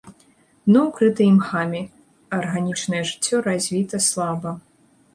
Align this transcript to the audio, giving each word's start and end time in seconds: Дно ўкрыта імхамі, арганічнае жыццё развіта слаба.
Дно 0.69 0.79
ўкрыта 0.87 1.21
імхамі, 1.33 1.83
арганічнае 2.41 3.03
жыццё 3.13 3.45
развіта 3.53 4.05
слаба. 4.11 4.61